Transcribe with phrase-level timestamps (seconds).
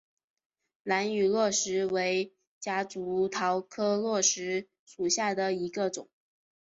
[0.81, 6.09] 兰屿络石为夹竹桃科络石属下的一个种。